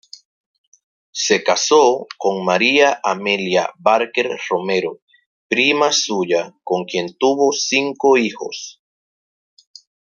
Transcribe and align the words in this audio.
Se 1.11 1.43
casó 1.43 2.07
con 2.17 2.43
María 2.43 2.99
Amelia 3.03 3.71
Barker 3.77 4.31
Romero, 4.49 5.01
prima 5.47 5.91
suya, 5.91 6.55
con 6.63 6.85
quien 6.85 7.15
tuvo 7.19 7.51
cinco 7.53 8.17
hijos. 8.17 8.81